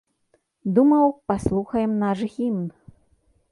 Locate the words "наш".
2.07-2.19